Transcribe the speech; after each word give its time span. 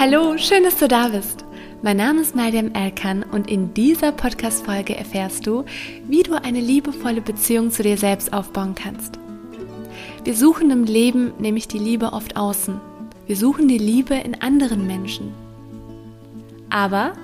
Hallo, 0.00 0.38
schön, 0.38 0.62
dass 0.62 0.76
du 0.76 0.86
da 0.86 1.08
bist. 1.08 1.44
Mein 1.82 1.96
Name 1.96 2.20
ist 2.20 2.36
Mariam 2.36 2.72
Elkan 2.72 3.24
und 3.24 3.50
in 3.50 3.74
dieser 3.74 4.12
Podcast-Folge 4.12 4.94
erfährst 4.94 5.44
du, 5.44 5.64
wie 6.06 6.22
du 6.22 6.40
eine 6.40 6.60
liebevolle 6.60 7.20
Beziehung 7.20 7.72
zu 7.72 7.82
dir 7.82 7.98
selbst 7.98 8.32
aufbauen 8.32 8.76
kannst. 8.76 9.18
Wir 10.22 10.36
suchen 10.36 10.70
im 10.70 10.84
Leben 10.84 11.32
nämlich 11.40 11.66
die 11.66 11.80
Liebe 11.80 12.12
oft 12.12 12.36
außen. 12.36 12.80
Wir 13.26 13.34
suchen 13.34 13.66
die 13.66 13.78
Liebe 13.78 14.14
in 14.14 14.40
anderen 14.40 14.86
Menschen. 14.86 15.34
Aber 16.70 17.14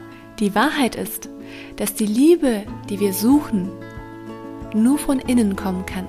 die 0.41 0.57
Wahrheit 0.57 0.97
ist, 0.97 1.29
dass 1.77 1.95
die 1.95 2.07
Liebe, 2.07 2.65
die 2.91 2.99
wir 2.99 3.13
suchen, 3.13 3.71
nur 4.75 4.99
von 4.99 5.21
innen 5.21 5.55
kommen 5.55 5.87
kann. 5.87 6.07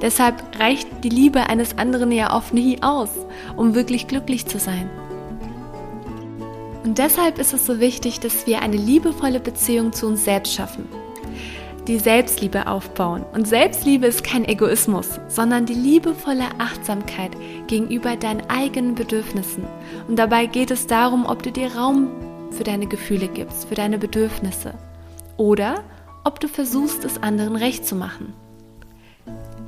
Deshalb 0.00 0.44
reicht 0.60 0.86
die 1.02 1.08
Liebe 1.08 1.48
eines 1.48 1.76
anderen 1.76 2.12
ja 2.12 2.36
oft 2.36 2.54
nie 2.54 2.80
aus, 2.84 3.10
um 3.56 3.74
wirklich 3.74 4.06
glücklich 4.06 4.46
zu 4.46 4.60
sein. 4.60 4.88
Und 6.84 6.98
deshalb 6.98 7.38
ist 7.38 7.52
es 7.52 7.66
so 7.66 7.78
wichtig, 7.78 8.20
dass 8.20 8.46
wir 8.46 8.60
eine 8.60 8.76
liebevolle 8.76 9.40
Beziehung 9.40 9.92
zu 9.92 10.06
uns 10.06 10.24
selbst 10.24 10.54
schaffen. 10.54 10.88
Die 11.86 11.98
Selbstliebe 11.98 12.66
aufbauen. 12.66 13.24
Und 13.32 13.48
Selbstliebe 13.48 14.06
ist 14.06 14.22
kein 14.22 14.44
Egoismus, 14.44 15.20
sondern 15.28 15.66
die 15.66 15.74
liebevolle 15.74 16.46
Achtsamkeit 16.58 17.32
gegenüber 17.66 18.16
deinen 18.16 18.48
eigenen 18.48 18.94
Bedürfnissen. 18.94 19.64
Und 20.08 20.16
dabei 20.16 20.46
geht 20.46 20.70
es 20.70 20.86
darum, 20.86 21.26
ob 21.26 21.42
du 21.42 21.50
dir 21.50 21.74
Raum 21.74 22.08
für 22.50 22.64
deine 22.64 22.86
Gefühle 22.86 23.28
gibst, 23.28 23.68
für 23.68 23.74
deine 23.74 23.98
Bedürfnisse. 23.98 24.74
Oder 25.36 25.82
ob 26.24 26.38
du 26.38 26.48
versuchst, 26.48 27.04
es 27.04 27.22
anderen 27.22 27.56
recht 27.56 27.86
zu 27.86 27.96
machen. 27.96 28.32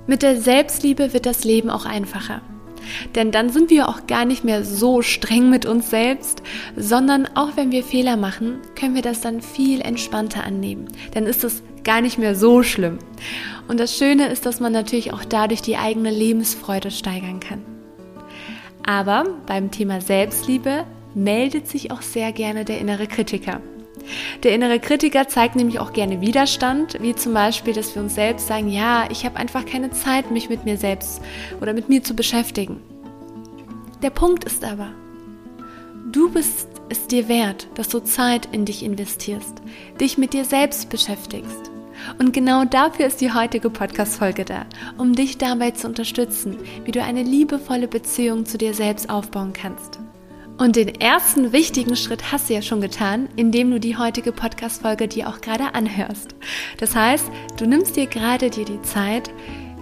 Mit 0.06 0.23
der 0.23 0.40
Selbstliebe 0.40 1.12
wird 1.12 1.26
das 1.26 1.45
Leben 1.45 1.70
auch 1.70 1.87
einfacher. 1.87 2.42
Denn 3.15 3.30
dann 3.30 3.51
sind 3.51 3.70
wir 3.70 3.88
auch 3.88 4.06
gar 4.06 4.24
nicht 4.24 4.45
mehr 4.45 4.65
so 4.65 5.02
streng 5.02 5.51
mit 5.51 5.66
uns 5.66 5.90
selbst, 5.90 6.43
sondern 6.77 7.29
auch 7.35 7.57
wenn 7.57 7.71
wir 7.71 7.85
Fehler 7.85 8.16
machen, 8.16 8.59
können 8.79 8.95
wir 8.95 9.02
das 9.02 9.21
dann 9.21 9.41
viel 9.41 9.80
entspannter 9.80 10.45
annehmen. 10.45 10.88
Dann 11.13 11.26
ist 11.26 11.45
es 11.45 11.63
gar 11.85 12.01
nicht 12.01 12.18
mehr 12.18 12.35
so 12.35 12.63
schlimm. 12.63 12.99
Und 13.68 13.79
das 13.79 13.96
Schöne 13.96 14.29
ist, 14.29 14.46
dass 14.46 14.60
man 14.60 14.73
natürlich 14.73 15.13
auch 15.13 15.24
dadurch 15.24 15.63
die 15.63 15.76
eigene 15.76 16.10
Lebensfreude 16.10 16.91
steigern 16.91 17.41
kann. 17.41 17.63
Aber 18.87 19.24
beim 19.46 19.71
Thema 19.71 20.01
Selbstliebe 20.01 20.85
meldet 21.15 21.69
sich 21.69 21.91
auch 21.91 22.02
sehr 22.02 22.32
gerne 22.32 22.65
der 22.65 22.79
innere 22.79 23.07
Kritiker. 23.07 23.60
Der 24.43 24.55
innere 24.55 24.80
Kritiker 24.80 25.29
zeigt 25.29 25.57
nämlich 25.57 25.79
auch 25.79 25.93
gerne 25.93 26.21
Widerstand, 26.21 26.99
wie 27.01 27.15
zum 27.15 27.35
Beispiel, 27.35 27.73
dass 27.73 27.95
wir 27.95 28.02
uns 28.02 28.15
selbst 28.15 28.47
sagen, 28.47 28.69
ja, 28.69 29.09
ich 29.10 29.24
habe 29.24 29.37
einfach 29.37 29.65
keine 29.66 29.91
Zeit, 29.91 30.30
mich 30.30 30.49
mit 30.49 30.65
mir 30.65 30.77
selbst 30.77 31.23
oder 31.60 31.73
mit 31.73 31.88
mir 31.88 32.02
zu 32.02 32.15
beschäftigen. 32.15 32.80
Der 34.02 34.10
Punkt 34.10 34.45
ist 34.45 34.65
aber, 34.65 34.91
du 36.13 36.30
bist 36.30 36.69
es 36.88 37.07
dir 37.07 37.29
wert, 37.29 37.69
dass 37.75 37.88
du 37.88 38.01
Zeit 38.01 38.49
in 38.52 38.65
dich 38.65 38.82
investierst, 38.82 39.63
dich 40.01 40.19
mit 40.19 40.32
dir 40.32 40.45
selbst 40.45 40.91
beschäftigst. 40.91 41.71
Und 42.19 42.32
genau 42.32 42.65
dafür 42.65 43.07
ist 43.07 43.21
die 43.21 43.32
heutige 43.32 43.71
Podcast-Folge 43.71 44.45
da, 44.45 44.66
um 44.99 45.15
dich 45.15 45.38
dabei 45.38 45.71
zu 45.71 45.87
unterstützen, 45.87 46.59
wie 46.85 46.93
du 46.93 47.02
eine 47.02 47.23
liebevolle 47.23 47.88
Beziehung 47.88 48.45
zu 48.45 48.59
dir 48.59 48.75
selbst 48.75 49.09
aufbauen 49.09 49.52
kannst. 49.52 50.01
Und 50.57 50.77
den 50.77 50.88
ersten 51.01 51.52
wichtigen 51.52 51.97
Schritt 51.97 52.30
hast 52.30 52.49
du 52.49 52.55
ja 52.55 52.63
schon 52.63 52.80
getan, 52.80 53.29
indem 53.35 53.73
du 53.73 53.80
die 53.80 53.97
heutige 53.97 54.30
Podcast-Folge 54.30 55.09
dir 55.09 55.29
auch 55.29 55.41
gerade 55.41 55.74
anhörst. 55.74 56.37
Das 56.79 56.95
heißt, 56.95 57.27
du 57.57 57.66
nimmst 57.66 57.97
dir 57.97 58.07
gerade 58.07 58.51
dir 58.51 58.65
die 58.65 58.80
Zeit 58.82 59.30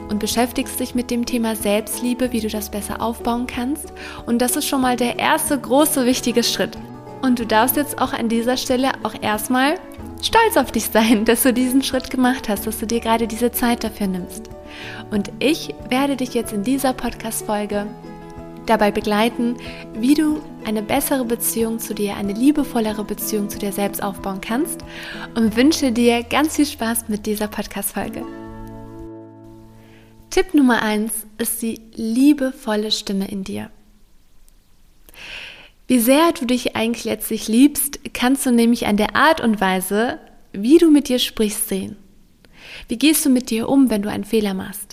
und 0.09 0.19
beschäftigst 0.19 0.81
dich 0.81 0.95
mit 0.95 1.11
dem 1.11 1.27
Thema 1.27 1.57
Selbstliebe, 1.57 2.33
wie 2.33 2.41
du 2.41 2.49
das 2.49 2.71
besser 2.71 3.03
aufbauen 3.03 3.47
kannst. 3.47 3.93
Und 4.25 4.41
das 4.41 4.57
ist 4.57 4.67
schon 4.67 4.81
mal 4.81 4.97
der 4.97 5.19
erste 5.19 5.59
große 5.59 6.07
wichtige 6.07 6.43
Schritt. 6.43 6.79
Und 7.21 7.39
du 7.39 7.47
darfst 7.47 7.77
jetzt 7.77 8.01
auch 8.01 8.15
an 8.15 8.31
dieser 8.31 8.57
Stelle 8.57 8.93
auch 9.03 9.15
erstmal 9.21 9.75
stolz 10.23 10.57
auf 10.57 10.73
dich 10.73 10.87
sein, 10.87 11.25
dass 11.27 11.43
du 11.43 11.53
diesen 11.53 11.83
Schritt 11.83 12.09
gemacht 12.09 12.49
hast, 12.49 12.67
dass 12.67 12.79
du 12.79 12.87
dir 12.87 13.01
gerade 13.01 13.27
diese 13.27 13.53
Zeit 13.53 13.85
dafür 13.85 14.07
nimmst. 14.07 14.49
Und 15.11 15.31
ich 15.39 15.75
werde 15.91 16.17
dich 16.17 16.33
jetzt 16.33 16.55
in 16.55 16.65
dieser 16.65 16.95
Podcast-Folge 16.95 17.87
dabei 18.67 18.91
begleiten, 18.91 19.57
wie 19.95 20.15
du 20.15 20.41
eine 20.65 20.83
bessere 20.83 21.25
Beziehung 21.25 21.79
zu 21.79 21.95
dir, 21.95 22.17
eine 22.17 22.33
liebevollere 22.33 23.05
Beziehung 23.05 23.51
zu 23.51 23.59
dir 23.59 23.73
selbst 23.73 24.03
aufbauen 24.03 24.41
kannst 24.41 24.81
und 25.35 25.57
wünsche 25.57 25.93
dir 25.93 26.23
ganz 26.23 26.57
viel 26.57 26.67
Spaß 26.67 27.09
mit 27.09 27.27
dieser 27.27 27.49
Podcast-Folge. 27.49 28.25
Tipp 30.31 30.55
Nummer 30.55 30.83
1 30.83 31.13
ist 31.39 31.61
die 31.61 31.81
liebevolle 31.95 32.91
Stimme 32.91 33.29
in 33.29 33.45
dir. 33.45 33.71
Wie 35.89 35.99
sehr 35.99 36.33
du 36.33 36.47
dich 36.47 36.75
eigentlich 36.75 37.05
letztlich 37.05 37.49
liebst, 37.49 38.01
kannst 38.15 38.47
du 38.47 38.51
nämlich 38.51 38.87
an 38.87 38.97
der 38.97 39.15
Art 39.15 39.43
und 39.43 39.61
Weise, 39.61 40.19
wie 40.53 40.79
du 40.79 40.91
mit 40.91 41.09
dir 41.09 41.19
sprichst, 41.19 41.69
sehen. 41.69 41.97
Wie 42.89 42.97
gehst 42.97 43.27
du 43.27 43.31
mit 43.31 43.51
dir 43.51 43.69
um, 43.69 43.91
wenn 43.91 44.03
du 44.03 44.11
einen 44.11 44.25
Fehler 44.25 44.55
machst? 44.55 44.92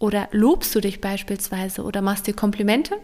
Oder 0.00 0.28
lobst 0.32 0.74
du 0.74 0.80
dich 0.80 1.00
beispielsweise 1.00 1.84
oder 1.84 2.00
machst 2.00 2.26
dir 2.26 2.34
Komplimente? 2.34 2.96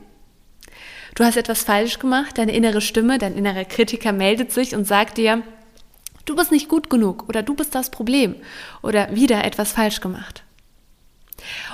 Du 1.14 1.24
hast 1.24 1.36
etwas 1.36 1.62
falsch 1.62 1.98
gemacht, 1.98 2.38
deine 2.38 2.56
innere 2.56 2.80
Stimme, 2.80 3.18
dein 3.18 3.36
innerer 3.36 3.64
Kritiker 3.64 4.12
meldet 4.12 4.50
sich 4.50 4.74
und 4.74 4.86
sagt 4.86 5.18
dir, 5.18 5.42
du 6.24 6.34
bist 6.34 6.50
nicht 6.50 6.68
gut 6.68 6.90
genug 6.90 7.28
oder 7.28 7.42
du 7.42 7.54
bist 7.54 7.74
das 7.74 7.90
Problem 7.90 8.34
oder 8.82 9.14
wieder 9.14 9.44
etwas 9.44 9.72
falsch 9.72 10.00
gemacht. 10.00 10.42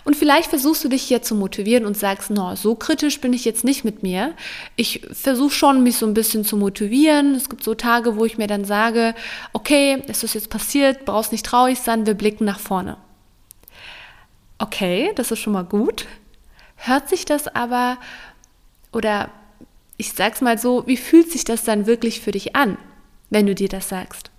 Und 0.04 0.16
vielleicht 0.16 0.50
versuchst 0.50 0.82
du 0.82 0.88
dich 0.88 1.02
hier 1.02 1.22
zu 1.22 1.36
motivieren 1.36 1.86
und 1.86 1.96
sagst, 1.96 2.30
no, 2.30 2.56
so 2.56 2.74
kritisch 2.74 3.20
bin 3.20 3.32
ich 3.32 3.44
jetzt 3.44 3.62
nicht 3.62 3.84
mit 3.84 4.02
mir. 4.02 4.34
Ich 4.74 5.06
versuche 5.12 5.54
schon, 5.54 5.84
mich 5.84 5.96
so 5.96 6.06
ein 6.06 6.14
bisschen 6.14 6.44
zu 6.44 6.56
motivieren. 6.56 7.36
Es 7.36 7.48
gibt 7.48 7.62
so 7.62 7.76
Tage, 7.76 8.16
wo 8.16 8.24
ich 8.24 8.38
mir 8.38 8.48
dann 8.48 8.64
sage, 8.64 9.14
okay, 9.52 10.02
es 10.08 10.24
ist 10.24 10.34
jetzt 10.34 10.50
passiert, 10.50 11.04
brauchst 11.04 11.30
nicht 11.30 11.46
traurig 11.46 11.78
sein, 11.78 12.06
wir 12.06 12.14
blicken 12.14 12.44
nach 12.44 12.58
vorne. 12.58 12.96
Okay, 14.62 15.10
das 15.16 15.32
ist 15.32 15.40
schon 15.40 15.54
mal 15.54 15.64
gut. 15.64 16.06
Hört 16.76 17.08
sich 17.08 17.24
das 17.24 17.48
aber, 17.48 17.98
oder 18.92 19.28
ich 19.96 20.12
sag's 20.12 20.40
mal 20.40 20.56
so, 20.56 20.86
wie 20.86 20.96
fühlt 20.96 21.32
sich 21.32 21.42
das 21.42 21.64
dann 21.64 21.86
wirklich 21.86 22.20
für 22.20 22.30
dich 22.30 22.54
an, 22.54 22.78
wenn 23.28 23.44
du 23.44 23.56
dir 23.56 23.68
das 23.68 23.88
sagst? 23.88 24.30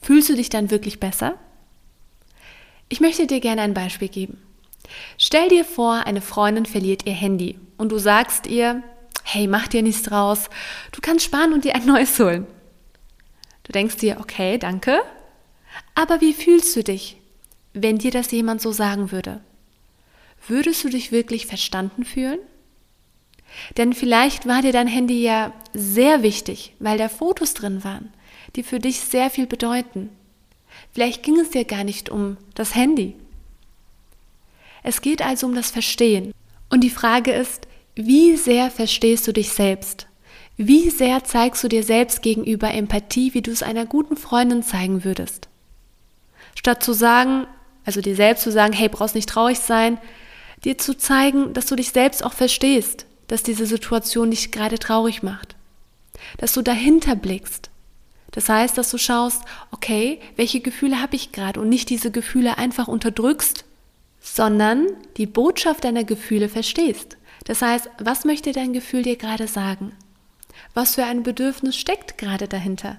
Fühlst 0.00 0.30
du 0.30 0.34
dich 0.36 0.48
dann 0.48 0.70
wirklich 0.70 1.00
besser? 1.00 1.34
Ich 2.88 3.00
möchte 3.00 3.26
dir 3.26 3.40
gerne 3.40 3.60
ein 3.60 3.74
Beispiel 3.74 4.08
geben. 4.08 4.40
Stell 5.18 5.50
dir 5.50 5.66
vor, 5.66 6.06
eine 6.06 6.22
Freundin 6.22 6.64
verliert 6.64 7.04
ihr 7.04 7.12
Handy 7.12 7.58
und 7.76 7.92
du 7.92 7.98
sagst 7.98 8.46
ihr, 8.46 8.82
hey, 9.22 9.46
mach 9.46 9.68
dir 9.68 9.82
nichts 9.82 10.04
draus, 10.04 10.48
du 10.92 11.02
kannst 11.02 11.26
sparen 11.26 11.52
und 11.52 11.66
dir 11.66 11.74
ein 11.74 11.84
neues 11.84 12.18
holen. 12.18 12.46
Du 13.64 13.72
denkst 13.72 13.98
dir, 13.98 14.18
okay, 14.18 14.56
danke, 14.56 15.02
aber 15.94 16.22
wie 16.22 16.32
fühlst 16.32 16.74
du 16.74 16.82
dich, 16.82 17.18
wenn 17.74 17.98
dir 17.98 18.10
das 18.10 18.30
jemand 18.30 18.62
so 18.62 18.72
sagen 18.72 19.12
würde? 19.12 19.40
Würdest 20.46 20.84
du 20.84 20.88
dich 20.88 21.12
wirklich 21.12 21.46
verstanden 21.46 22.04
fühlen? 22.04 22.38
Denn 23.76 23.92
vielleicht 23.92 24.46
war 24.46 24.62
dir 24.62 24.72
dein 24.72 24.88
Handy 24.88 25.22
ja 25.22 25.52
sehr 25.72 26.22
wichtig, 26.22 26.74
weil 26.78 26.98
da 26.98 27.08
Fotos 27.08 27.54
drin 27.54 27.84
waren, 27.84 28.12
die 28.56 28.62
für 28.62 28.78
dich 28.78 29.00
sehr 29.00 29.30
viel 29.30 29.46
bedeuten. 29.46 30.10
Vielleicht 30.92 31.22
ging 31.22 31.38
es 31.38 31.50
dir 31.50 31.64
gar 31.64 31.84
nicht 31.84 32.08
um 32.08 32.36
das 32.54 32.74
Handy. 32.74 33.14
Es 34.82 35.00
geht 35.00 35.22
also 35.22 35.46
um 35.46 35.54
das 35.54 35.70
Verstehen. 35.70 36.32
Und 36.68 36.82
die 36.82 36.90
Frage 36.90 37.32
ist, 37.32 37.66
wie 37.94 38.36
sehr 38.36 38.70
verstehst 38.70 39.26
du 39.26 39.32
dich 39.32 39.50
selbst? 39.50 40.06
Wie 40.56 40.90
sehr 40.90 41.24
zeigst 41.24 41.64
du 41.64 41.68
dir 41.68 41.82
selbst 41.82 42.22
gegenüber 42.22 42.72
Empathie, 42.72 43.34
wie 43.34 43.42
du 43.42 43.50
es 43.50 43.62
einer 43.62 43.86
guten 43.86 44.16
Freundin 44.16 44.62
zeigen 44.62 45.04
würdest? 45.04 45.48
Statt 46.54 46.82
zu 46.82 46.92
sagen, 46.92 47.46
also 47.84 48.00
dir 48.00 48.16
selbst 48.16 48.42
zu 48.42 48.50
sagen, 48.50 48.72
hey, 48.72 48.88
brauchst 48.88 49.14
nicht 49.14 49.28
traurig 49.28 49.58
sein, 49.58 49.98
dir 50.64 50.78
zu 50.78 50.96
zeigen, 50.96 51.52
dass 51.52 51.66
du 51.66 51.76
dich 51.76 51.90
selbst 51.90 52.24
auch 52.24 52.32
verstehst, 52.32 53.06
dass 53.28 53.42
diese 53.42 53.66
Situation 53.66 54.30
dich 54.30 54.50
gerade 54.52 54.78
traurig 54.78 55.22
macht. 55.22 55.56
Dass 56.38 56.52
du 56.52 56.62
dahinter 56.62 57.16
blickst. 57.16 57.70
Das 58.30 58.48
heißt, 58.48 58.76
dass 58.76 58.90
du 58.90 58.98
schaust, 58.98 59.42
okay, 59.70 60.20
welche 60.36 60.60
Gefühle 60.60 61.00
habe 61.00 61.14
ich 61.14 61.32
gerade 61.32 61.60
und 61.60 61.68
nicht 61.68 61.90
diese 61.90 62.10
Gefühle 62.10 62.58
einfach 62.58 62.88
unterdrückst, 62.88 63.64
sondern 64.20 64.88
die 65.18 65.26
Botschaft 65.26 65.84
deiner 65.84 66.02
Gefühle 66.02 66.48
verstehst. 66.48 67.16
Das 67.44 67.62
heißt, 67.62 67.90
was 67.98 68.24
möchte 68.24 68.52
dein 68.52 68.72
Gefühl 68.72 69.02
dir 69.02 69.16
gerade 69.16 69.46
sagen? 69.46 69.92
Was 70.72 70.94
für 70.94 71.04
ein 71.04 71.22
Bedürfnis 71.22 71.76
steckt 71.76 72.18
gerade 72.18 72.48
dahinter? 72.48 72.98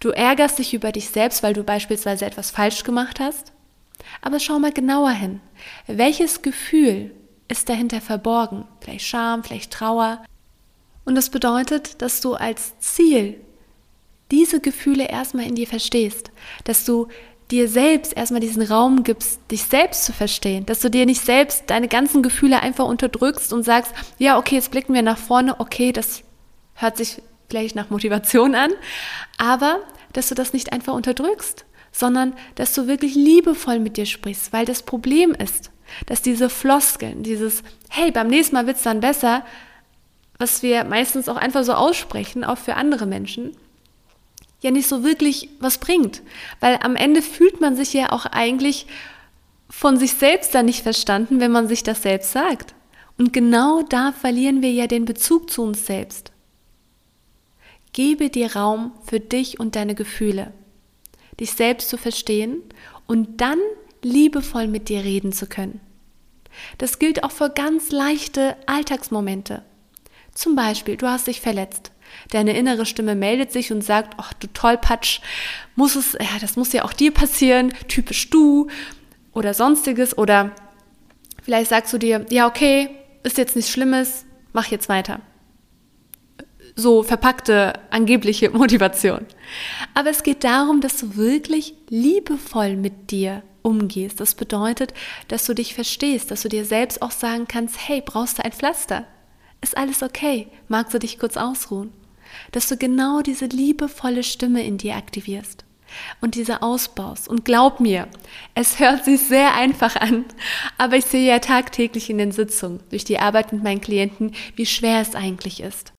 Du 0.00 0.08
ärgerst 0.10 0.58
dich 0.58 0.74
über 0.74 0.90
dich 0.90 1.10
selbst, 1.10 1.42
weil 1.42 1.52
du 1.52 1.62
beispielsweise 1.62 2.24
etwas 2.24 2.50
falsch 2.50 2.82
gemacht 2.82 3.20
hast? 3.20 3.52
Aber 4.22 4.40
schau 4.40 4.58
mal 4.58 4.72
genauer 4.72 5.10
hin. 5.10 5.40
Welches 5.86 6.42
Gefühl 6.42 7.12
ist 7.48 7.68
dahinter 7.68 8.00
verborgen? 8.00 8.66
Vielleicht 8.80 9.06
Scham, 9.06 9.44
vielleicht 9.44 9.72
Trauer. 9.72 10.24
Und 11.04 11.14
das 11.14 11.30
bedeutet, 11.30 12.02
dass 12.02 12.20
du 12.20 12.34
als 12.34 12.78
Ziel 12.78 13.40
diese 14.30 14.60
Gefühle 14.60 15.08
erstmal 15.08 15.46
in 15.46 15.54
dir 15.54 15.66
verstehst, 15.66 16.32
dass 16.64 16.84
du 16.84 17.08
dir 17.52 17.68
selbst 17.68 18.16
erstmal 18.16 18.40
diesen 18.40 18.62
Raum 18.62 19.04
gibst, 19.04 19.38
dich 19.52 19.62
selbst 19.62 20.04
zu 20.04 20.12
verstehen, 20.12 20.66
dass 20.66 20.80
du 20.80 20.90
dir 20.90 21.06
nicht 21.06 21.20
selbst 21.20 21.64
deine 21.68 21.86
ganzen 21.86 22.24
Gefühle 22.24 22.60
einfach 22.60 22.86
unterdrückst 22.86 23.52
und 23.52 23.62
sagst, 23.62 23.92
ja, 24.18 24.36
okay, 24.36 24.56
jetzt 24.56 24.72
blicken 24.72 24.94
wir 24.94 25.02
nach 25.02 25.18
vorne, 25.18 25.60
okay, 25.60 25.92
das 25.92 26.24
Hört 26.76 26.98
sich 26.98 27.22
vielleicht 27.48 27.74
nach 27.74 27.90
Motivation 27.90 28.54
an, 28.54 28.70
aber 29.38 29.80
dass 30.12 30.28
du 30.28 30.34
das 30.34 30.52
nicht 30.52 30.72
einfach 30.72 30.94
unterdrückst, 30.94 31.64
sondern 31.96 32.34
dass 32.56 32.74
du 32.74 32.86
wirklich 32.88 33.14
liebevoll 33.14 33.78
mit 33.78 33.96
dir 33.96 34.04
sprichst, 34.04 34.52
weil 34.52 34.66
das 34.66 34.82
Problem 34.82 35.32
ist, 35.32 35.70
dass 36.04 36.20
diese 36.20 36.50
Floskeln, 36.50 37.22
dieses 37.22 37.62
Hey, 37.88 38.10
beim 38.10 38.26
nächsten 38.28 38.54
Mal 38.54 38.66
wird's 38.66 38.82
dann 38.82 39.00
besser, 39.00 39.46
was 40.38 40.62
wir 40.62 40.84
meistens 40.84 41.26
auch 41.30 41.36
einfach 41.36 41.64
so 41.64 41.72
aussprechen, 41.72 42.44
auch 42.44 42.58
für 42.58 42.74
andere 42.74 43.06
Menschen, 43.06 43.56
ja 44.60 44.70
nicht 44.70 44.88
so 44.88 45.04
wirklich 45.04 45.48
was 45.58 45.78
bringt. 45.78 46.22
Weil 46.60 46.78
am 46.82 46.96
Ende 46.96 47.22
fühlt 47.22 47.62
man 47.62 47.76
sich 47.76 47.94
ja 47.94 48.12
auch 48.12 48.26
eigentlich 48.26 48.86
von 49.70 49.96
sich 49.96 50.12
selbst 50.12 50.54
dann 50.54 50.66
nicht 50.66 50.82
verstanden, 50.82 51.40
wenn 51.40 51.50
man 51.50 51.66
sich 51.66 51.82
das 51.82 52.02
selbst 52.02 52.32
sagt. 52.32 52.74
Und 53.16 53.32
genau 53.32 53.80
da 53.80 54.12
verlieren 54.12 54.60
wir 54.60 54.70
ja 54.70 54.86
den 54.86 55.06
Bezug 55.06 55.48
zu 55.48 55.62
uns 55.62 55.86
selbst. 55.86 56.32
Gebe 57.94 58.28
dir 58.28 58.54
Raum 58.54 58.92
für 59.06 59.20
dich 59.20 59.58
und 59.58 59.76
deine 59.76 59.94
Gefühle, 59.94 60.52
dich 61.40 61.52
selbst 61.52 61.88
zu 61.88 61.96
verstehen 61.96 62.62
und 63.06 63.40
dann 63.40 63.58
liebevoll 64.02 64.68
mit 64.68 64.88
dir 64.88 65.04
reden 65.04 65.32
zu 65.32 65.46
können. 65.46 65.80
Das 66.78 66.98
gilt 66.98 67.22
auch 67.22 67.30
für 67.30 67.50
ganz 67.50 67.90
leichte 67.90 68.56
Alltagsmomente. 68.66 69.62
Zum 70.34 70.54
Beispiel, 70.54 70.96
du 70.96 71.06
hast 71.06 71.26
dich 71.26 71.40
verletzt. 71.40 71.92
Deine 72.30 72.56
innere 72.56 72.86
Stimme 72.86 73.14
meldet 73.14 73.52
sich 73.52 73.72
und 73.72 73.82
sagt, 73.82 74.14
ach 74.18 74.32
du 74.34 74.46
Tollpatsch, 74.48 75.20
muss 75.74 75.96
es, 75.96 76.12
ja, 76.14 76.38
das 76.40 76.56
muss 76.56 76.72
ja 76.72 76.84
auch 76.84 76.92
dir 76.92 77.12
passieren, 77.12 77.72
typisch 77.88 78.30
du 78.30 78.68
oder 79.32 79.54
sonstiges 79.54 80.16
oder 80.16 80.52
vielleicht 81.42 81.70
sagst 81.70 81.92
du 81.92 81.98
dir, 81.98 82.24
ja 82.30 82.46
okay, 82.46 82.90
ist 83.22 83.38
jetzt 83.38 83.56
nichts 83.56 83.70
Schlimmes, 83.70 84.24
mach 84.52 84.66
jetzt 84.68 84.88
weiter. 84.88 85.20
So 86.76 87.02
verpackte 87.02 87.72
angebliche 87.90 88.50
Motivation. 88.50 89.26
Aber 89.94 90.10
es 90.10 90.22
geht 90.22 90.44
darum, 90.44 90.80
dass 90.80 90.98
du 90.98 91.16
wirklich 91.16 91.74
liebevoll 91.88 92.76
mit 92.76 93.10
dir 93.10 93.42
umgehst. 93.62 94.20
Das 94.20 94.34
bedeutet, 94.34 94.94
dass 95.28 95.46
du 95.46 95.54
dich 95.54 95.74
verstehst, 95.74 96.30
dass 96.30 96.42
du 96.42 96.48
dir 96.48 96.64
selbst 96.64 97.02
auch 97.02 97.10
sagen 97.10 97.48
kannst, 97.48 97.88
hey, 97.88 98.02
brauchst 98.04 98.38
du 98.38 98.44
ein 98.44 98.52
Pflaster? 98.52 99.06
Ist 99.60 99.76
alles 99.76 100.02
okay? 100.02 100.48
Magst 100.68 100.94
du 100.94 100.98
dich 100.98 101.18
kurz 101.18 101.36
ausruhen? 101.36 101.92
Dass 102.52 102.68
du 102.68 102.76
genau 102.76 103.22
diese 103.22 103.46
liebevolle 103.46 104.22
Stimme 104.22 104.64
in 104.64 104.78
dir 104.78 104.96
aktivierst 104.96 105.64
und 106.20 106.34
diese 106.34 106.62
ausbaust. 106.62 107.28
Und 107.28 107.44
glaub 107.44 107.80
mir, 107.80 108.08
es 108.54 108.78
hört 108.78 109.04
sich 109.04 109.22
sehr 109.22 109.54
einfach 109.54 109.96
an, 109.96 110.24
aber 110.78 110.96
ich 110.96 111.06
sehe 111.06 111.26
ja 111.26 111.38
tagtäglich 111.38 112.10
in 112.10 112.18
den 112.18 112.32
Sitzungen 112.32 112.80
durch 112.90 113.04
die 113.04 113.18
Arbeit 113.18 113.52
mit 113.52 113.62
meinen 113.62 113.80
Klienten, 113.80 114.34
wie 114.54 114.66
schwer 114.66 115.00
es 115.00 115.14
eigentlich 115.14 115.60
ist. 115.60 115.95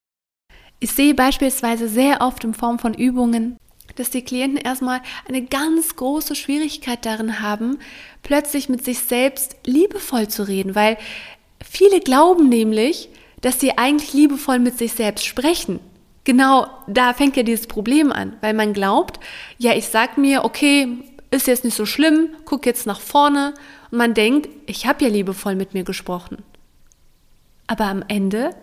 Ich 0.79 0.91
sehe 0.91 1.15
beispielsweise 1.15 1.88
sehr 1.88 2.21
oft 2.21 2.44
in 2.44 2.53
Form 2.53 2.77
von 2.77 2.94
Übungen, 2.94 3.57
dass 3.95 4.12
die 4.12 4.21
Klienten 4.21 4.57
erstmal 4.57 5.01
eine 5.27 5.41
ganz 5.44 5.95
große 5.95 6.35
Schwierigkeit 6.35 7.06
darin 7.06 7.41
haben, 7.41 7.79
plötzlich 8.21 8.69
mit 8.69 8.85
sich 8.85 9.00
selbst 9.00 9.56
liebevoll 9.65 10.27
zu 10.27 10.47
reden, 10.47 10.75
weil 10.75 10.97
viele 11.63 12.00
glauben 12.00 12.47
nämlich, 12.50 13.09
dass 13.41 13.59
sie 13.59 13.77
eigentlich 13.77 14.13
liebevoll 14.13 14.59
mit 14.59 14.77
sich 14.77 14.94
selbst 14.94 15.25
sprechen. 15.25 15.79
Genau 16.25 16.68
da 16.88 17.13
fängt 17.13 17.38
ja 17.38 17.44
dieses 17.44 17.68
Problem 17.68 18.12
an, 18.12 18.35
weil 18.41 18.53
man 18.53 18.74
glaubt, 18.74 19.19
ja, 19.57 19.74
ich 19.74 19.88
sag 19.88 20.18
mir, 20.18 20.44
okay, 20.44 20.89
ist 21.31 21.47
jetzt 21.47 21.63
nicht 21.63 21.75
so 21.75 21.85
schlimm, 21.85 22.29
guck 22.45 22.65
jetzt 22.65 22.85
nach 22.85 23.00
vorne 23.00 23.53
und 23.89 23.97
man 23.97 24.13
denkt, 24.13 24.50
ich 24.65 24.85
habe 24.85 25.06
ja 25.06 25.09
liebevoll 25.09 25.56
mit 25.56 25.74
mir 25.74 25.83
gesprochen. 25.83 26.44
Aber 27.68 27.85
am 27.85 28.03
Ende 28.07 28.56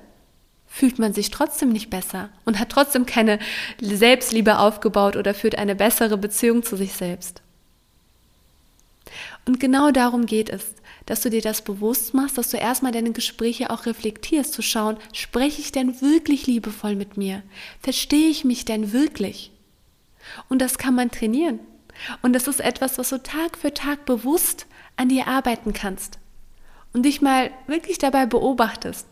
fühlt 0.75 0.99
man 0.99 1.15
sich 1.15 1.31
trotzdem 1.31 1.69
nicht 1.69 1.89
besser 1.89 2.31
und 2.45 2.59
hat 2.59 2.71
trotzdem 2.71 3.07
keine 3.07 3.39
Selbstliebe 3.81 4.59
aufgebaut 4.59 5.15
oder 5.15 5.33
führt 5.33 5.57
eine 5.57 5.77
bessere 5.77 6.19
Beziehung 6.19 6.65
zu 6.65 6.75
sich 6.75 6.95
selbst. 6.95 7.43
Und 9.47 9.61
genau 9.61 9.93
darum 9.93 10.27
geht 10.27 10.51
es, 10.51 10.75
dass 11.07 11.21
du 11.21 11.31
dir 11.31 11.43
das 11.43 11.63
bewusst 11.63 12.13
machst, 12.13 12.39
dass 12.39 12.51
du 12.51 12.57
erstmal 12.57 12.91
deine 12.91 13.13
Gespräche 13.13 13.71
auch 13.71 13.87
reflektierst, 13.87 14.53
zu 14.53 14.63
schauen, 14.63 14.97
spreche 15.13 15.61
ich 15.61 15.71
denn 15.71 16.01
wirklich 16.01 16.49
liebevoll 16.49 16.97
mit 16.97 17.17
mir? 17.17 17.45
Verstehe 17.81 18.29
ich 18.29 18.45
mich 18.45 18.65
denn 18.65 18.93
wirklich? 18.93 19.53
Und 20.49 20.61
das 20.61 20.77
kann 20.77 20.97
man 20.97 21.13
trainieren. 21.13 21.61
Und 22.21 22.33
das 22.33 22.49
ist 22.49 22.61
etwas, 22.61 22.99
was 22.99 23.11
du 23.11 23.23
Tag 23.23 23.57
für 23.59 23.73
Tag 23.73 24.07
bewusst 24.07 24.67
an 24.97 25.09
dir 25.09 25.29
arbeiten 25.29 25.73
kannst 25.73 26.19
und 26.93 27.05
dich 27.05 27.21
mal 27.21 27.53
wirklich 27.69 27.99
dabei 27.99 28.27
beobachtest 28.27 29.07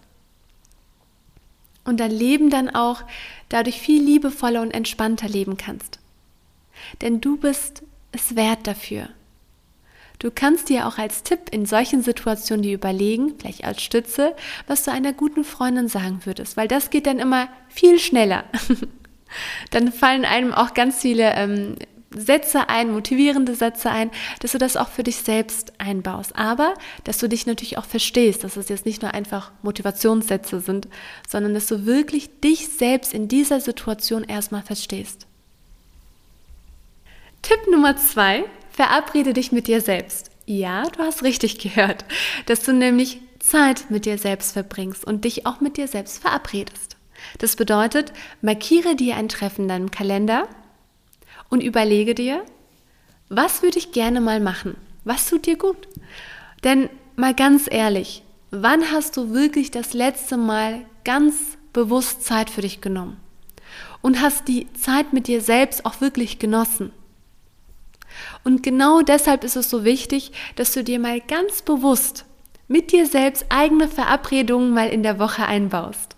und 1.85 2.01
dein 2.01 2.11
Leben 2.11 2.51
dann 2.51 2.71
auch 2.71 3.03
dadurch 3.49 3.81
viel 3.81 4.03
liebevoller 4.03 4.63
und 4.63 4.71
entspannter 4.71 5.29
leben 5.29 5.57
kannst. 5.57 5.99
Denn 7.01 7.21
du 7.21 7.37
bist 7.37 7.83
es 8.13 8.37
wert 8.37 8.67
dafür. 8.67 9.09
Du 10.19 10.31
kannst 10.31 10.69
dir 10.69 10.87
auch 10.87 10.99
als 10.99 11.25
Tipp 11.25 11.49
in 11.51 11.67
solchen 11.67 12.03
Situationen 12.03 12.63
die 12.63 12.73
überlegen, 12.73 13.35
vielleicht 13.39 13.65
als 13.65 13.83
Stütze, 13.83 14.37
was 14.69 14.85
du 14.85 14.93
einer 14.93 15.13
guten 15.13 15.43
Freundin 15.43 15.89
sagen 15.89 16.21
würdest, 16.25 16.57
weil 16.57 16.69
das 16.69 16.91
geht 16.91 17.07
dann 17.07 17.19
immer 17.19 17.49
viel 17.69 17.99
schneller. 17.99 18.45
dann 19.71 19.91
fallen 19.93 20.25
einem 20.25 20.53
auch 20.53 20.75
ganz 20.75 21.01
viele 21.01 21.33
ähm, 21.35 21.75
Sätze 22.17 22.69
ein, 22.69 22.93
motivierende 22.93 23.55
Sätze 23.55 23.91
ein, 23.91 24.11
dass 24.41 24.53
du 24.53 24.59
das 24.59 24.77
auch 24.77 24.89
für 24.89 25.03
dich 25.03 25.17
selbst 25.17 25.73
einbaust. 25.79 26.37
Aber, 26.37 26.75
dass 27.05 27.19
du 27.19 27.29
dich 27.29 27.47
natürlich 27.47 27.79
auch 27.79 27.85
verstehst, 27.85 28.45
dass 28.45 28.57
es 28.57 28.69
jetzt 28.69 28.87
nicht 28.87 29.03
nur 29.03 29.15
einfach 29.15 29.53
Motivationssätze 29.63 30.61
sind, 30.61 30.89
sondern 31.29 31.55
dass 31.55 31.67
du 31.67 31.87
wirklich 31.87 32.41
dich 32.41 32.69
selbst 32.69 33.13
in 33.15 33.29
dieser 33.29 33.61
Situation 33.61 34.25
erstmal 34.25 34.63
verstehst. 34.63 35.27
Tipp 37.43 37.61
Nummer 37.71 37.97
zwei, 37.97 38.45
verabrede 38.71 39.33
dich 39.33 39.53
mit 39.53 39.67
dir 39.67 39.81
selbst. 39.81 40.31
Ja, 40.47 40.85
du 40.85 41.01
hast 41.01 41.23
richtig 41.23 41.59
gehört, 41.59 42.05
dass 42.47 42.63
du 42.63 42.73
nämlich 42.73 43.21
Zeit 43.39 43.91
mit 43.91 44.07
dir 44.07 44.19
selbst 44.19 44.53
verbringst 44.53 45.05
und 45.05 45.25
dich 45.25 45.47
auch 45.47 45.61
mit 45.61 45.77
dir 45.77 45.89
selbst 45.89 46.21
verabredest. 46.21 46.97
Das 47.39 47.57
bedeutet, 47.57 48.13
markiere 48.41 48.97
dir 48.97 49.17
ein 49.17 49.29
Treffen 49.29 49.63
in 49.63 49.69
deinem 49.69 49.91
Kalender 49.91 50.49
und 51.53 51.63
überlege 51.63 52.15
dir, 52.15 52.47
was 53.29 53.63
würde 53.63 53.79
ich 53.79 53.93
gerne 53.93 54.23
mal 54.23 54.41
machen? 54.41 54.75
Was 55.05 55.29
tut 55.29 55.45
dir 55.45 55.59
gut? 55.59 55.87
Denn 56.65 56.89
mal 57.15 57.35
ganz 57.35 57.69
ehrlich, 57.71 58.23
wann 58.51 58.91
hast 58.91 59.19
du 59.19 59.35
wirklich 59.35 59.71
das 59.71 59.93
letzte 59.93 60.39
Mal 60.39 60.87
ganz 61.05 61.59
bewusst 61.75 62.25
Zeit 62.25 62.49
für 62.49 62.63
dich 62.63 62.81
genommen? 62.81 63.21
Und 64.01 64.23
hast 64.23 64.49
die 64.49 64.73
Zeit 64.73 65.13
mit 65.13 65.29
dir 65.29 65.43
selbst 65.43 65.85
auch 65.85 66.01
wirklich 66.01 66.39
genossen? 66.39 66.91
Und 68.45 68.63
genau 68.63 69.03
deshalb 69.03 69.45
ist 69.45 69.57
es 69.57 69.69
so 69.69 69.85
wichtig, 69.85 70.33
dass 70.57 70.73
du 70.73 70.83
dir 70.83 70.99
mal 70.99 71.21
ganz 71.21 71.61
bewusst 71.61 72.25
mit 72.67 72.93
dir 72.93 73.05
selbst 73.05 73.45
eigene 73.51 73.89
Verabredungen 73.89 74.73
mal 74.73 74.89
in 74.89 75.03
der 75.03 75.19
Woche 75.19 75.45
einbaust. 75.45 76.17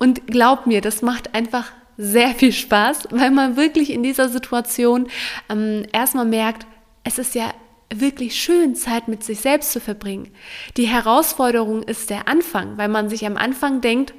Und 0.00 0.26
glaub 0.26 0.66
mir, 0.66 0.80
das 0.80 1.02
macht 1.02 1.36
einfach 1.36 1.70
sehr 1.96 2.30
viel 2.30 2.52
Spaß, 2.52 3.08
weil 3.10 3.30
man 3.30 3.56
wirklich 3.56 3.90
in 3.90 4.02
dieser 4.02 4.28
Situation 4.28 5.08
ähm, 5.48 5.84
erstmal 5.92 6.24
merkt, 6.24 6.66
es 7.04 7.18
ist 7.18 7.34
ja 7.34 7.52
wirklich 7.94 8.40
schön, 8.40 8.74
Zeit 8.74 9.08
mit 9.08 9.22
sich 9.22 9.40
selbst 9.40 9.72
zu 9.72 9.80
verbringen. 9.80 10.30
Die 10.76 10.86
Herausforderung 10.86 11.82
ist 11.82 12.10
der 12.10 12.28
Anfang, 12.28 12.78
weil 12.78 12.88
man 12.88 13.08
sich 13.08 13.26
am 13.26 13.36
Anfang 13.36 13.80
denkt, 13.80 14.14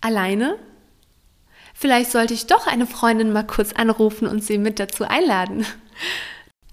alleine? 0.00 0.58
Vielleicht 1.74 2.10
sollte 2.10 2.34
ich 2.34 2.46
doch 2.46 2.66
eine 2.66 2.86
Freundin 2.86 3.32
mal 3.32 3.46
kurz 3.46 3.72
anrufen 3.72 4.26
und 4.26 4.42
sie 4.42 4.58
mit 4.58 4.78
dazu 4.78 5.04
einladen. 5.04 5.66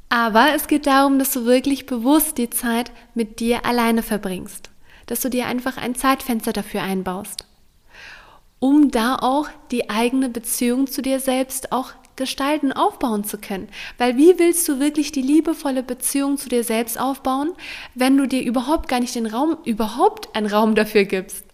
Aber 0.09 0.53
es 0.55 0.67
geht 0.67 0.87
darum, 0.87 1.19
dass 1.19 1.33
du 1.33 1.45
wirklich 1.45 1.85
bewusst 1.85 2.37
die 2.37 2.49
Zeit 2.49 2.91
mit 3.13 3.39
dir 3.39 3.65
alleine 3.65 4.01
verbringst, 4.01 4.69
dass 5.05 5.21
du 5.21 5.29
dir 5.29 5.45
einfach 5.45 5.77
ein 5.77 5.95
Zeitfenster 5.95 6.53
dafür 6.53 6.81
einbaust 6.81 7.48
um 8.59 8.91
da 8.91 9.15
auch 9.15 9.47
die 9.71 9.89
eigene 9.89 10.29
Beziehung 10.29 10.87
zu 10.87 11.01
dir 11.01 11.19
selbst 11.19 11.71
auch 11.71 11.93
gestalten, 12.15 12.73
aufbauen 12.73 13.23
zu 13.23 13.37
können. 13.37 13.69
Weil 13.97 14.17
wie 14.17 14.37
willst 14.37 14.67
du 14.67 14.79
wirklich 14.79 15.11
die 15.11 15.21
liebevolle 15.21 15.83
Beziehung 15.83 16.37
zu 16.37 16.49
dir 16.49 16.63
selbst 16.63 16.99
aufbauen, 16.99 17.53
wenn 17.95 18.17
du 18.17 18.27
dir 18.27 18.43
überhaupt 18.43 18.89
gar 18.89 18.99
nicht 18.99 19.15
den 19.15 19.25
Raum, 19.25 19.57
überhaupt 19.63 20.35
einen 20.35 20.47
Raum 20.47 20.75
dafür 20.75 21.05
gibst? 21.05 21.45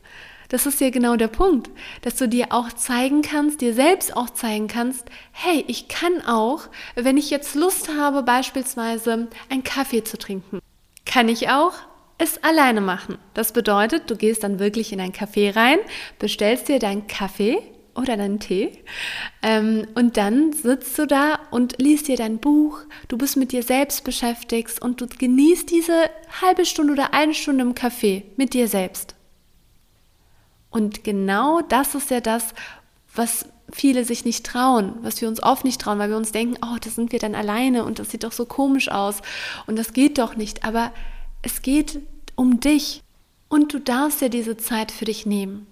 Das 0.50 0.66
ist 0.66 0.82
ja 0.82 0.90
genau 0.90 1.16
der 1.16 1.28
Punkt, 1.28 1.70
dass 2.02 2.16
du 2.16 2.28
dir 2.28 2.48
auch 2.52 2.72
zeigen 2.74 3.22
kannst, 3.22 3.62
dir 3.62 3.74
selbst 3.74 4.16
auch 4.16 4.30
zeigen 4.30 4.68
kannst, 4.68 5.06
hey, 5.32 5.64
ich 5.68 5.88
kann 5.88 6.22
auch, 6.26 6.62
wenn 6.96 7.18
ich 7.18 7.30
jetzt 7.30 7.56
Lust 7.56 7.90
habe, 7.90 8.22
beispielsweise 8.24 9.28
einen 9.50 9.64
Kaffee 9.64 10.04
zu 10.04 10.18
trinken, 10.18 10.60
kann 11.06 11.30
ich 11.30 11.50
auch 11.50 11.74
es 12.18 12.44
alleine 12.44 12.82
machen. 12.82 13.18
Das 13.34 13.52
bedeutet, 13.52 14.10
du 14.10 14.16
gehst 14.16 14.44
dann 14.44 14.60
wirklich 14.60 14.94
in 14.94 15.02
ein 15.02 15.12
Café 15.12 15.56
rein, 15.56 15.80
bestellst 16.20 16.68
dir 16.70 16.80
deinen 16.80 17.08
Kaffee 17.08 17.58
oder 17.96 18.18
deinen 18.18 18.40
Tee 18.40 18.72
ähm, 19.42 19.88
und 19.96 20.18
dann 20.18 20.52
sitzt 20.54 20.98
du 21.00 21.08
da 21.08 21.40
und 21.52 21.82
liest 21.82 22.08
dir 22.08 22.18
dein 22.18 22.40
Buch, 22.40 22.80
du 23.08 23.18
bist 23.18 23.38
mit 23.38 23.52
dir 23.52 23.64
selbst 23.64 24.04
beschäftigt 24.04 24.82
und 24.82 25.00
du 25.00 25.08
genießt 25.08 25.72
diese 25.72 26.10
halbe 26.42 26.66
Stunde 26.66 26.94
oder 26.94 27.14
eine 27.14 27.34
Stunde 27.34 27.64
im 27.64 27.74
Café 27.74 28.24
mit 28.36 28.54
dir 28.54 28.68
selbst. 28.68 29.16
Und 30.70 31.06
genau 31.06 31.62
das 31.62 31.96
ist 31.96 32.12
ja 32.12 32.20
das, 32.20 32.54
was 33.14 33.46
viele 33.72 34.04
sich 34.04 34.26
nicht 34.26 34.46
trauen, 34.46 34.96
was 35.02 35.22
wir 35.22 35.30
uns 35.30 35.42
oft 35.42 35.64
nicht 35.64 35.80
trauen, 35.80 36.00
weil 36.00 36.10
wir 36.10 36.18
uns 36.18 36.34
denken, 36.34 36.58
oh, 36.62 36.78
das 36.82 36.96
sind 36.96 37.14
wir 37.14 37.20
dann 37.20 37.34
alleine 37.34 37.86
und 37.86 38.00
das 38.00 38.12
sieht 38.12 38.26
doch 38.26 38.34
so 38.34 38.46
komisch 38.46 38.90
aus 38.90 39.22
und 39.68 39.80
das 39.80 39.94
geht 39.94 40.18
doch 40.18 40.36
nicht. 40.36 40.66
Aber 40.66 40.92
es 41.46 41.62
geht 41.62 42.02
um 42.36 42.60
dich 42.60 43.04
und 43.50 43.72
du 43.72 43.80
darfst 43.80 44.20
ja 44.22 44.30
diese 44.30 44.58
Zeit 44.58 44.92
für 44.92 45.06
dich 45.06 45.28
nehmen. 45.28 45.68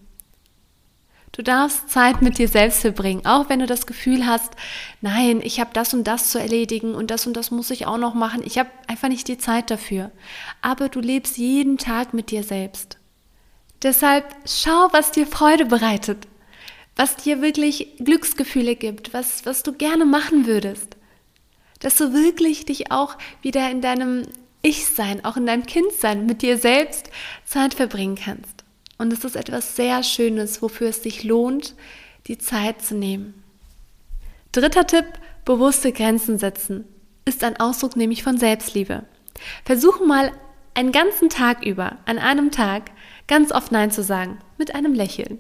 Du 1.32 1.42
darfst 1.42 1.90
Zeit 1.90 2.22
mit 2.22 2.38
dir 2.38 2.48
selbst 2.48 2.82
verbringen, 2.82 3.26
auch 3.26 3.50
wenn 3.50 3.58
du 3.58 3.66
das 3.66 3.88
Gefühl 3.88 4.28
hast, 4.28 4.54
nein, 5.02 5.42
ich 5.44 5.60
habe 5.60 5.72
das 5.74 5.96
und 5.96 6.04
das 6.04 6.30
zu 6.30 6.38
erledigen 6.38 6.94
und 6.94 7.10
das 7.10 7.26
und 7.26 7.36
das 7.36 7.50
muss 7.50 7.72
ich 7.72 7.88
auch 7.88 7.98
noch 7.98 8.14
machen. 8.14 8.44
Ich 8.46 8.60
habe 8.60 8.70
einfach 8.86 9.08
nicht 9.08 9.28
die 9.28 9.40
Zeit 9.40 9.72
dafür. 9.72 10.12
Aber 10.62 10.90
du 10.90 11.00
lebst 11.00 11.40
jeden 11.40 11.80
Tag 11.80 12.14
mit 12.14 12.30
dir 12.30 12.44
selbst. 12.44 13.00
Deshalb 13.82 14.26
schau, 14.46 14.90
was 14.92 15.12
dir 15.12 15.26
Freude 15.26 15.66
bereitet, 15.66 16.28
was 16.96 17.16
dir 17.16 17.42
wirklich 17.42 17.98
Glücksgefühle 17.98 18.76
gibt, 18.76 19.12
was, 19.12 19.44
was 19.48 19.64
du 19.64 19.74
gerne 19.74 20.06
machen 20.06 20.46
würdest. 20.46 20.98
Dass 21.80 21.96
du 21.96 22.14
wirklich 22.14 22.66
dich 22.66 22.92
auch 22.92 23.18
wieder 23.42 23.72
in 23.72 23.82
deinem 23.82 24.28
Ich-Sein, 24.66 25.26
auch 25.26 25.36
in 25.36 25.46
deinem 25.46 25.66
Kindsein 25.66 26.26
mit 26.26 26.42
dir 26.42 26.58
selbst 26.58 27.10
Zeit 27.46 27.74
verbringen 27.74 28.16
kannst. 28.16 28.64
Und 28.98 29.12
es 29.12 29.26
ist 29.26 29.36
etwas 29.36 29.76
sehr 29.76 30.02
Schönes, 30.04 30.62
wofür 30.62 30.88
es 30.88 31.04
sich 31.04 31.26
lohnt, 31.26 31.76
die 32.28 32.38
Zeit 32.38 32.82
zu 32.82 32.96
nehmen. 32.96 33.44
Dritter 34.54 34.88
Tipp, 34.88 35.06
bewusste 35.44 35.92
Grenzen 35.92 36.38
setzen, 36.38 36.86
ist 37.26 37.44
ein 37.44 37.60
Ausdruck 37.60 37.98
nämlich 37.98 38.24
von 38.24 38.38
Selbstliebe. 38.38 39.04
Versuche 39.66 40.06
mal 40.06 40.32
einen 40.76 40.94
ganzen 40.94 41.28
Tag 41.28 41.66
über, 41.66 41.98
an 42.06 42.18
einem 42.18 42.50
Tag, 42.52 42.92
ganz 43.28 43.52
oft 43.52 43.74
Nein 43.74 43.92
zu 43.92 44.02
sagen, 44.02 44.40
mit 44.58 44.76
einem 44.76 44.94
Lächeln. 44.94 45.40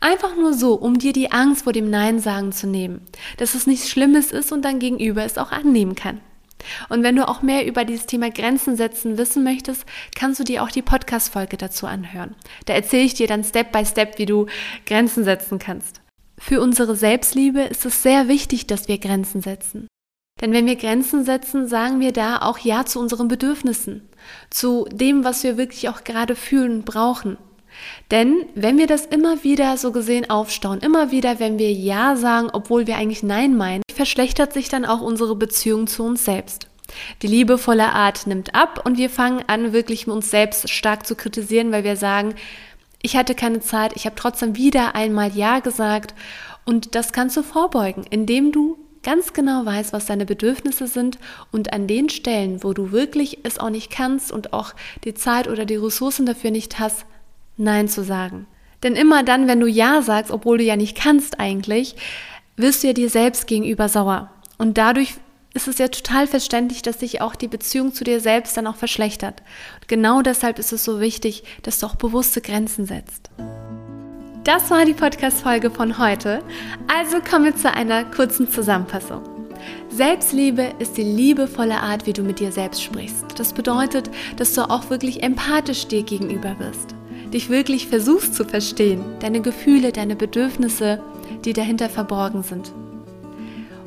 Einfach 0.00 0.36
nur 0.36 0.52
so, 0.52 0.74
um 0.74 0.98
dir 0.98 1.14
die 1.14 1.32
Angst 1.32 1.64
vor 1.64 1.72
dem 1.72 1.88
Nein 1.88 2.18
sagen 2.18 2.52
zu 2.52 2.66
nehmen, 2.66 3.00
dass 3.38 3.54
es 3.54 3.66
nichts 3.66 3.88
Schlimmes 3.88 4.30
ist 4.30 4.52
und 4.52 4.62
dein 4.62 4.78
Gegenüber 4.78 5.24
es 5.24 5.38
auch 5.38 5.52
annehmen 5.52 5.94
kann. 5.94 6.20
Und 6.88 7.02
wenn 7.02 7.16
du 7.16 7.28
auch 7.28 7.42
mehr 7.42 7.66
über 7.66 7.84
dieses 7.84 8.06
Thema 8.06 8.30
Grenzen 8.30 8.76
setzen 8.76 9.18
wissen 9.18 9.44
möchtest, 9.44 9.84
kannst 10.14 10.40
du 10.40 10.44
dir 10.44 10.62
auch 10.62 10.70
die 10.70 10.82
Podcast-Folge 10.82 11.56
dazu 11.56 11.86
anhören. 11.86 12.34
Da 12.66 12.74
erzähle 12.74 13.04
ich 13.04 13.14
dir 13.14 13.26
dann 13.26 13.44
Step 13.44 13.72
by 13.72 13.84
Step, 13.84 14.18
wie 14.18 14.26
du 14.26 14.46
Grenzen 14.86 15.24
setzen 15.24 15.58
kannst. 15.58 16.00
Für 16.38 16.60
unsere 16.60 16.96
Selbstliebe 16.96 17.60
ist 17.60 17.86
es 17.86 18.02
sehr 18.02 18.28
wichtig, 18.28 18.66
dass 18.66 18.88
wir 18.88 18.98
Grenzen 18.98 19.42
setzen. 19.42 19.86
Denn 20.40 20.52
wenn 20.52 20.66
wir 20.66 20.76
Grenzen 20.76 21.24
setzen, 21.24 21.68
sagen 21.68 22.00
wir 22.00 22.12
da 22.12 22.38
auch 22.42 22.58
Ja 22.58 22.84
zu 22.84 22.98
unseren 22.98 23.28
Bedürfnissen, 23.28 24.08
zu 24.50 24.86
dem, 24.90 25.24
was 25.24 25.44
wir 25.44 25.56
wirklich 25.56 25.88
auch 25.88 26.02
gerade 26.04 26.34
fühlen 26.34 26.78
und 26.78 26.84
brauchen. 26.84 27.36
Denn 28.10 28.46
wenn 28.54 28.78
wir 28.78 28.86
das 28.86 29.06
immer 29.06 29.42
wieder 29.44 29.76
so 29.76 29.92
gesehen 29.92 30.28
aufstauen, 30.30 30.80
immer 30.80 31.10
wieder, 31.10 31.40
wenn 31.40 31.58
wir 31.58 31.72
Ja 31.72 32.16
sagen, 32.16 32.50
obwohl 32.52 32.86
wir 32.86 32.96
eigentlich 32.96 33.22
Nein 33.22 33.56
meinen, 33.56 33.82
verschlechtert 33.92 34.52
sich 34.52 34.68
dann 34.68 34.84
auch 34.84 35.00
unsere 35.00 35.36
Beziehung 35.36 35.86
zu 35.86 36.04
uns 36.04 36.24
selbst. 36.24 36.68
Die 37.22 37.26
liebevolle 37.26 37.92
Art 37.92 38.26
nimmt 38.26 38.54
ab 38.54 38.82
und 38.84 38.98
wir 38.98 39.10
fangen 39.10 39.44
an, 39.46 39.72
wirklich 39.72 40.06
uns 40.08 40.30
selbst 40.30 40.68
stark 40.70 41.06
zu 41.06 41.14
kritisieren, 41.14 41.72
weil 41.72 41.84
wir 41.84 41.96
sagen, 41.96 42.34
ich 43.02 43.16
hatte 43.16 43.34
keine 43.34 43.60
Zeit, 43.60 43.92
ich 43.96 44.06
habe 44.06 44.16
trotzdem 44.16 44.56
wieder 44.56 44.94
einmal 44.94 45.32
Ja 45.34 45.60
gesagt 45.60 46.14
und 46.64 46.94
das 46.94 47.12
kannst 47.12 47.36
du 47.36 47.42
vorbeugen, 47.42 48.04
indem 48.10 48.52
du 48.52 48.78
ganz 49.02 49.32
genau 49.32 49.64
weißt, 49.64 49.92
was 49.92 50.06
deine 50.06 50.26
Bedürfnisse 50.26 50.86
sind 50.86 51.18
und 51.50 51.72
an 51.72 51.86
den 51.88 52.08
Stellen, 52.08 52.62
wo 52.62 52.72
du 52.72 52.92
wirklich 52.92 53.38
es 53.42 53.58
auch 53.58 53.70
nicht 53.70 53.90
kannst 53.90 54.30
und 54.30 54.52
auch 54.52 54.74
die 55.04 55.14
Zeit 55.14 55.48
oder 55.48 55.64
die 55.64 55.76
Ressourcen 55.76 56.24
dafür 56.24 56.52
nicht 56.52 56.78
hast, 56.78 57.04
Nein 57.56 57.88
zu 57.88 58.02
sagen. 58.02 58.46
Denn 58.82 58.96
immer 58.96 59.22
dann, 59.22 59.46
wenn 59.46 59.60
du 59.60 59.66
Ja 59.66 60.02
sagst, 60.02 60.30
obwohl 60.30 60.58
du 60.58 60.64
ja 60.64 60.76
nicht 60.76 60.96
kannst 60.96 61.38
eigentlich, 61.38 61.96
wirst 62.56 62.82
du 62.82 62.88
ja 62.88 62.92
dir 62.92 63.10
selbst 63.10 63.46
gegenüber 63.46 63.88
sauer. 63.88 64.30
Und 64.58 64.78
dadurch 64.78 65.14
ist 65.54 65.68
es 65.68 65.78
ja 65.78 65.88
total 65.88 66.26
verständlich, 66.26 66.82
dass 66.82 67.00
sich 67.00 67.20
auch 67.20 67.34
die 67.34 67.48
Beziehung 67.48 67.92
zu 67.92 68.04
dir 68.04 68.20
selbst 68.20 68.56
dann 68.56 68.66
auch 68.66 68.76
verschlechtert. 68.76 69.42
Und 69.80 69.88
genau 69.88 70.22
deshalb 70.22 70.58
ist 70.58 70.72
es 70.72 70.84
so 70.84 71.00
wichtig, 71.00 71.44
dass 71.62 71.78
du 71.78 71.86
auch 71.86 71.96
bewusste 71.96 72.40
Grenzen 72.40 72.86
setzt. 72.86 73.30
Das 74.44 74.70
war 74.70 74.84
die 74.84 74.94
Podcast-Folge 74.94 75.70
von 75.70 75.98
heute. 75.98 76.42
Also 76.92 77.20
kommen 77.20 77.44
wir 77.44 77.56
zu 77.56 77.72
einer 77.72 78.04
kurzen 78.04 78.50
Zusammenfassung. 78.50 79.22
Selbstliebe 79.90 80.72
ist 80.80 80.96
die 80.96 81.04
liebevolle 81.04 81.76
Art, 81.76 82.06
wie 82.06 82.12
du 82.12 82.22
mit 82.22 82.40
dir 82.40 82.50
selbst 82.50 82.82
sprichst. 82.82 83.38
Das 83.38 83.52
bedeutet, 83.52 84.10
dass 84.36 84.54
du 84.54 84.62
auch 84.68 84.90
wirklich 84.90 85.22
empathisch 85.22 85.86
dir 85.86 86.02
gegenüber 86.02 86.56
bist 86.58 86.96
dich 87.32 87.48
wirklich 87.48 87.88
versuchst 87.88 88.34
zu 88.34 88.44
verstehen, 88.44 89.02
deine 89.20 89.40
Gefühle, 89.40 89.92
deine 89.92 90.16
Bedürfnisse, 90.16 91.00
die 91.44 91.52
dahinter 91.52 91.88
verborgen 91.88 92.42
sind. 92.42 92.72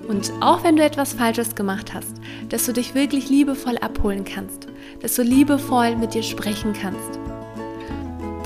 Und 0.07 0.31
auch 0.39 0.63
wenn 0.63 0.75
du 0.75 0.83
etwas 0.83 1.13
Falsches 1.13 1.55
gemacht 1.55 1.93
hast, 1.93 2.15
dass 2.49 2.65
du 2.65 2.73
dich 2.73 2.93
wirklich 2.93 3.29
liebevoll 3.29 3.77
abholen 3.77 4.23
kannst, 4.23 4.67
dass 5.01 5.15
du 5.15 5.23
liebevoll 5.23 5.95
mit 5.95 6.13
dir 6.13 6.23
sprechen 6.23 6.73
kannst. 6.73 7.19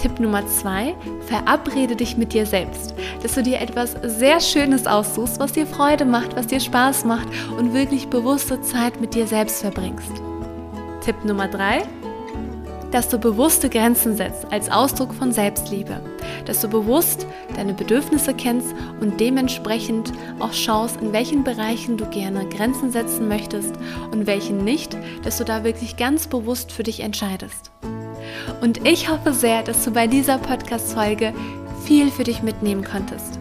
Tipp 0.01 0.18
Nummer 0.22 0.48
zwei, 0.48 0.96
verabrede 1.27 1.98
dich 1.98 2.15
mit 2.15 2.32
dir 2.32 2.46
selbst, 2.46 2.94
dass 3.22 3.36
du 3.36 3.44
dir 3.44 3.60
etwas 3.60 3.98
sehr 4.03 4.39
Schönes 4.39 4.88
aussuchst, 4.88 5.41
was 5.41 5.51
dir 5.51 5.68
Freude 5.68 6.06
macht, 6.06 6.38
was 6.38 6.48
dir 6.48 6.62
Spaß 6.62 7.03
macht 7.03 7.27
und 7.58 7.74
wirklich 7.74 8.08
bewusste 8.08 8.62
Zeit 8.62 9.01
mit 9.01 9.13
dir 9.13 9.27
selbst 9.27 9.62
verbringst. 9.62 10.13
Tipp 11.01 11.25
Nummer 11.25 11.50
drei, 11.50 11.82
dass 12.91 13.10
du 13.10 13.17
bewusste 13.17 13.69
Grenzen 13.69 14.15
setzt 14.15 14.51
als 14.51 14.69
Ausdruck 14.69 15.13
von 15.13 15.31
Selbstliebe, 15.31 16.01
dass 16.46 16.62
du 16.62 16.67
bewusst 16.67 17.25
deine 17.55 17.74
Bedürfnisse 17.74 18.34
kennst 18.34 18.74
und 19.00 19.19
dementsprechend 19.19 20.12
auch 20.39 20.53
schaust, 20.53 21.01
in 21.01 21.13
welchen 21.13 21.43
Bereichen 21.43 21.98
du 21.98 22.05
gerne 22.05 22.48
Grenzen 22.50 22.91
setzen 22.91 23.27
möchtest 23.27 23.75
und 24.12 24.27
welchen 24.27 24.63
nicht, 24.63 24.98
dass 25.24 25.38
du 25.38 25.43
da 25.43 25.63
wirklich 25.63 25.98
ganz 25.98 26.27
bewusst 26.27 26.72
für 26.72 26.84
dich 26.84 27.01
entscheidest. 27.01 27.72
Und 28.62 28.86
ich 28.88 29.10
hoffe 29.10 29.34
sehr, 29.34 29.63
dass 29.63 29.84
du 29.86 29.91
bei 29.91 30.08
dieser 30.08 30.38
Podcast-Folge 30.38 31.34
viel 31.86 32.12
für 32.12 32.24
dich 32.24 32.43
mitnehmen 32.43 32.84
konntest. 32.84 33.38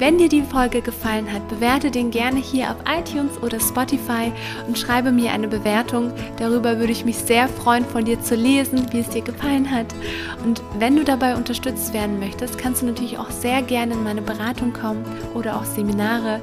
Wenn 0.00 0.16
dir 0.16 0.30
die 0.30 0.40
Folge 0.40 0.80
gefallen 0.80 1.30
hat, 1.30 1.46
bewerte 1.48 1.90
den 1.90 2.10
gerne 2.10 2.40
hier 2.40 2.70
auf 2.70 2.76
iTunes 2.90 3.36
oder 3.42 3.60
Spotify 3.60 4.32
und 4.66 4.78
schreibe 4.78 5.12
mir 5.12 5.30
eine 5.30 5.46
Bewertung. 5.46 6.10
Darüber 6.38 6.78
würde 6.78 6.92
ich 6.92 7.04
mich 7.04 7.18
sehr 7.18 7.48
freuen, 7.48 7.84
von 7.84 8.06
dir 8.06 8.18
zu 8.18 8.34
lesen, 8.34 8.90
wie 8.92 9.00
es 9.00 9.10
dir 9.10 9.20
gefallen 9.20 9.70
hat. 9.70 9.94
Und 10.42 10.62
wenn 10.78 10.96
du 10.96 11.04
dabei 11.04 11.36
unterstützt 11.36 11.92
werden 11.92 12.18
möchtest, 12.18 12.56
kannst 12.56 12.80
du 12.80 12.86
natürlich 12.86 13.18
auch 13.18 13.30
sehr 13.30 13.60
gerne 13.60 13.92
in 13.92 14.02
meine 14.02 14.22
Beratung 14.22 14.72
kommen 14.72 15.04
oder 15.34 15.54
auch 15.54 15.66
Seminare. 15.66 16.40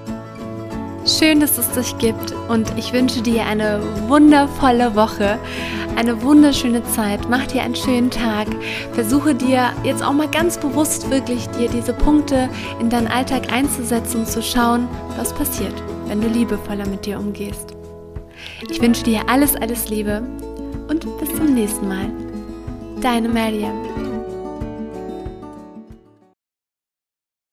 Schön, 1.07 1.39
dass 1.39 1.57
es 1.57 1.69
dich 1.71 1.97
gibt 1.99 2.33
und 2.49 2.77
ich 2.77 2.91
wünsche 2.91 3.21
dir 3.21 3.45
eine 3.45 3.81
wundervolle 4.09 4.93
Woche, 4.93 5.39
eine 5.95 6.21
wunderschöne 6.21 6.83
Zeit. 6.83 7.21
Mach 7.29 7.47
dir 7.47 7.63
einen 7.63 7.75
schönen 7.75 8.11
Tag. 8.11 8.47
Versuche 8.91 9.33
dir 9.33 9.71
jetzt 9.85 10.03
auch 10.03 10.11
mal 10.11 10.27
ganz 10.27 10.57
bewusst 10.57 11.09
wirklich 11.09 11.47
dir 11.51 11.69
diese 11.69 11.93
Punkte 11.93 12.49
in 12.81 12.89
deinen 12.89 13.07
Alltag 13.07 13.53
einzusetzen 13.53 14.19
und 14.21 14.27
zu 14.27 14.43
schauen, 14.43 14.89
was 15.15 15.33
passiert, 15.33 15.81
wenn 16.07 16.19
du 16.19 16.27
liebevoller 16.27 16.85
mit 16.85 17.05
dir 17.05 17.17
umgehst. 17.19 17.73
Ich 18.69 18.81
wünsche 18.81 19.03
dir 19.03 19.21
alles, 19.29 19.55
alles 19.55 19.87
Liebe 19.87 20.21
und 20.89 21.07
bis 21.19 21.33
zum 21.33 21.53
nächsten 21.53 21.87
Mal. 21.87 22.09
Deine 22.99 23.29
Mariam. 23.29 23.96